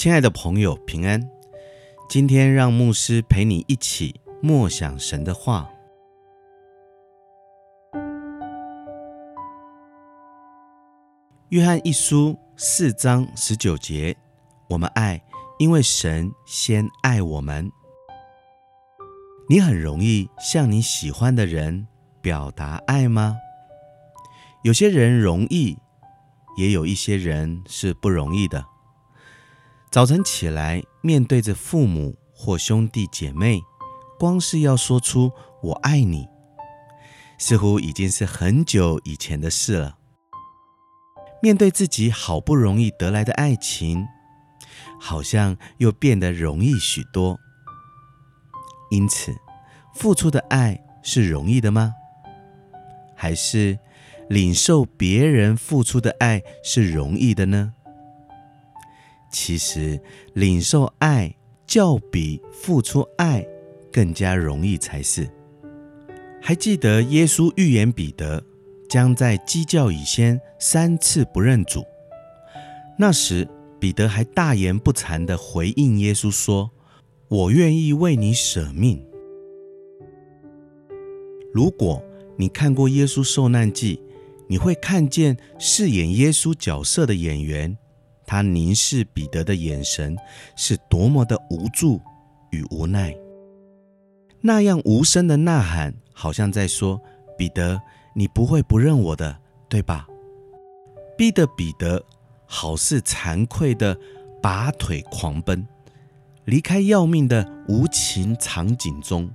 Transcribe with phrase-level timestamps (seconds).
[0.00, 1.28] 亲爱的朋友，平安。
[2.08, 5.68] 今天让牧师陪你一起默想神的话。
[11.50, 14.16] 约翰一书四章十九节：
[14.70, 15.22] 我们爱，
[15.58, 17.70] 因为神先爱我们。
[19.50, 21.86] 你很容易向你喜欢的人
[22.22, 23.36] 表达爱吗？
[24.64, 25.76] 有些人容易，
[26.56, 28.69] 也有一些人是不容易的。
[29.90, 33.60] 早晨起来，面对着父母或兄弟姐妹，
[34.20, 35.32] 光是要说出
[35.64, 36.28] “我爱你”，
[37.38, 39.98] 似乎已经是很久以前的事了。
[41.42, 44.06] 面对自己好不容易得来的爱情，
[45.00, 47.36] 好像又变得容易许多。
[48.92, 49.34] 因此，
[49.92, 51.94] 付出的爱是容易的吗？
[53.16, 53.76] 还是
[54.28, 57.74] 领受别人付出的爱是容易的呢？
[59.30, 60.00] 其实，
[60.34, 61.34] 领受爱
[61.66, 63.46] 较比付出爱
[63.92, 65.28] 更加容易才是。
[66.40, 68.42] 还记得耶稣预言彼得
[68.88, 71.84] 将在鸡叫以先三次不认主，
[72.98, 73.46] 那时
[73.78, 76.70] 彼得还大言不惭地回应耶稣说
[77.28, 79.04] ：“我愿意为你舍命。”
[81.52, 82.02] 如果
[82.36, 84.00] 你看过耶稣受难记，
[84.48, 87.76] 你会看见饰演耶稣角色的演员。
[88.30, 90.16] 他凝视彼得的眼神
[90.54, 92.00] 是多么的无助
[92.52, 93.12] 与无奈，
[94.40, 97.00] 那样无声的呐喊，好像在说
[97.36, 97.82] ：“彼得，
[98.14, 99.36] 你不会不认我的，
[99.68, 100.06] 对吧？”
[101.18, 102.04] 逼得彼得
[102.46, 103.98] 好似惭愧的
[104.40, 105.66] 拔腿狂奔，
[106.44, 109.28] 离开要命的无情场景中。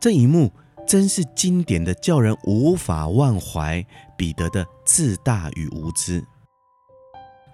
[0.00, 0.50] 这一幕
[0.86, 3.84] 真是经典的，叫人无法忘怀
[4.16, 6.24] 彼得的自大与无知。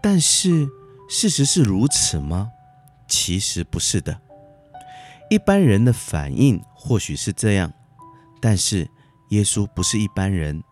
[0.00, 0.68] 但是，
[1.08, 2.50] 事实是如此吗？
[3.08, 4.20] 其实不是的。
[5.30, 7.72] 一般人的反应或许是这样，
[8.41, 8.88] 但是
[9.31, 10.62] 耶稣不是一般人，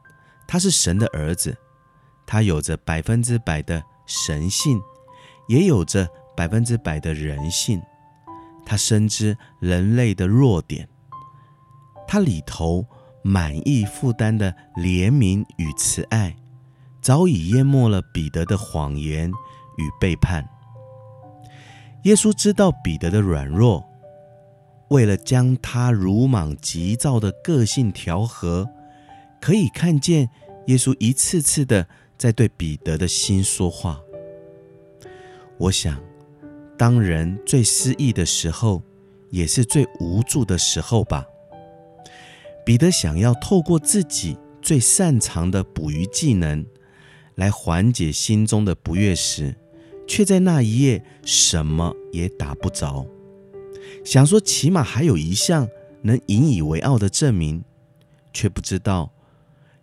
[0.47, 1.57] 他是神的儿子，
[2.27, 4.81] 他有着百分之百的神性，
[5.49, 7.83] 也有着百分之百的人性。
[8.65, 10.89] 他深知人类的弱点，
[12.09, 12.85] 他里头
[13.23, 16.35] 满意负担的怜悯与慈爱。
[17.07, 19.31] 早已淹没了彼得的谎言
[19.77, 20.45] 与背叛。
[22.03, 23.85] 耶稣知道彼得的软弱，
[24.89, 28.69] 为了将他鲁莽急躁的个性调和，
[29.41, 30.29] 可以看见
[30.67, 31.87] 耶稣一次次的
[32.19, 34.01] 在对彼得的心说话。
[35.59, 36.03] 我想，
[36.77, 38.83] 当人最失意的时候，
[39.31, 41.25] 也是最无助的时候吧。
[42.65, 46.67] 彼得想要透过自己最擅长的捕鱼技能。
[47.37, 49.55] 来缓解心中的不悦时，
[50.07, 53.07] 却在那一夜什么也打不着。
[54.05, 55.69] 想说起码还有一项
[56.03, 57.63] 能引以为傲的证明，
[58.33, 59.11] 却不知道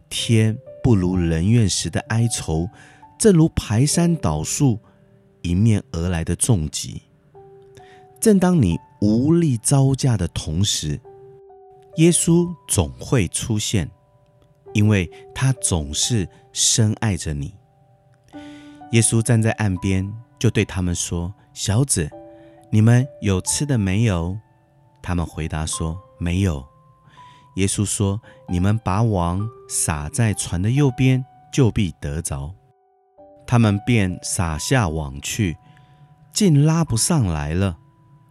[0.10, 2.68] 天不如人愿时的哀愁，
[3.18, 4.80] 正如排山倒树
[5.44, 7.02] 迎面而来的重击。
[8.20, 11.00] 正当你无力招架的同时，
[11.98, 13.90] 耶稣总会出现。
[14.74, 17.56] 因为他总是深爱着你。
[18.92, 22.10] 耶稣站在岸边，就对他们说：“小子，
[22.72, 24.38] 你们有吃的没有？”
[25.02, 26.64] 他们回答说：“没有。”
[27.58, 32.54] 耶稣说：“你们把网撒在船的右边，就必得着。”
[33.46, 35.58] 他们便撒下网去，
[36.32, 37.78] 竟拉不上来了，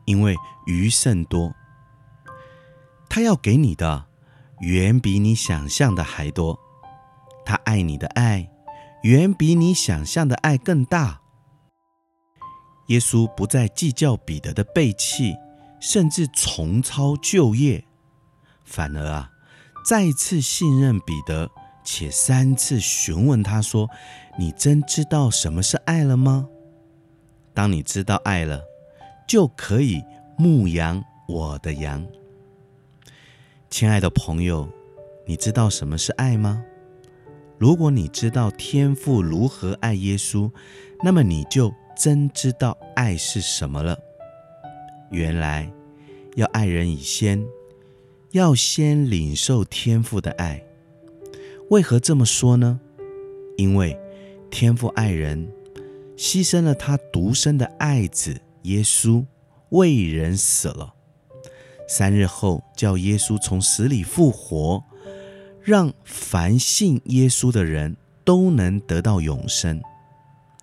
[0.06, 0.36] 因为
[0.66, 1.52] 鱼甚多。
[3.08, 4.06] 他要给你的。
[4.62, 6.56] 远比你想象的还多，
[7.44, 8.48] 他爱你的爱
[9.02, 11.20] 远比你想象的爱更大。
[12.86, 15.34] 耶稣不再计较彼得的背弃，
[15.80, 17.84] 甚至重操旧业，
[18.64, 19.30] 反而啊，
[19.84, 21.50] 再次信任彼得，
[21.82, 23.90] 且三次询问他说
[24.38, 26.46] ：“你真知道什么是爱了吗？
[27.52, 28.62] 当你知道爱了，
[29.26, 30.00] 就可以
[30.38, 32.06] 牧养我的羊。”
[33.72, 34.68] 亲爱的朋友，
[35.24, 36.62] 你知道什么是爱吗？
[37.56, 40.50] 如果你知道天父如何爱耶稣，
[41.02, 43.98] 那么你就真知道爱是什么了。
[45.10, 45.72] 原来
[46.36, 47.42] 要爱人以先，
[48.32, 50.62] 要先领受天父的爱。
[51.70, 52.78] 为何这么说呢？
[53.56, 53.98] 因为
[54.50, 55.50] 天父爱人，
[56.14, 59.24] 牺牲了他独生的爱子耶稣，
[59.70, 60.92] 为人死了。
[61.88, 64.82] 三日后，叫耶稣从死里复活，
[65.60, 69.82] 让凡信耶稣的人都能得到永生。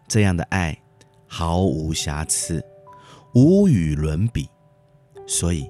[0.08, 0.78] 这样的爱
[1.28, 2.64] 毫无瑕疵，
[3.36, 4.50] 无与伦比。
[5.28, 5.70] 所以，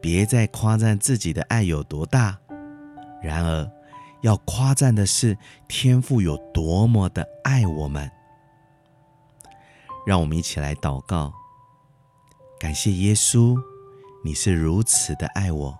[0.00, 2.38] 别再夸赞自己的爱有多大，
[3.22, 3.70] 然而
[4.22, 5.36] 要夸赞的是
[5.68, 8.10] 天父有多么的爱我们。
[10.06, 11.32] 让我们一起来祷告，
[12.58, 13.60] 感谢耶稣，
[14.26, 15.78] 你是如此的爱我，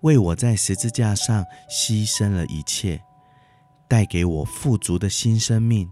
[0.00, 3.02] 为我在十字架上牺牲了一切，
[3.86, 5.86] 带给我富足的新生命。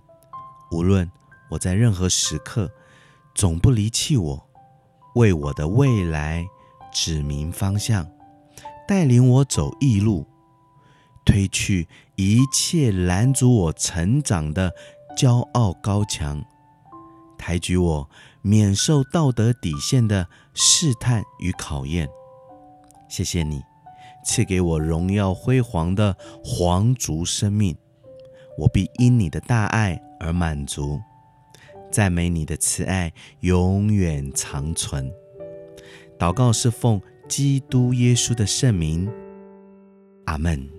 [0.73, 1.12] 无论
[1.50, 2.73] 我在任何时刻，
[3.34, 4.49] 总不离弃我，
[5.17, 6.46] 为我的未来
[6.94, 8.11] 指明方向，
[8.88, 10.26] 带领我走异路，
[11.26, 14.73] 推去一切拦阻我成长的
[15.14, 16.43] 骄傲高墙。
[17.37, 18.08] 抬举我，
[18.48, 22.08] 免受道德底线的试探与考验。
[23.08, 23.60] 谢谢你
[24.25, 27.76] 赐给我荣耀辉煌的皇族生命，
[28.56, 31.00] 我必因你的大爱而满足，
[31.90, 35.12] 赞美你的慈爱永远长存。
[36.16, 39.10] 祷告是奉基督耶稣的圣名，
[40.26, 40.75] 阿门。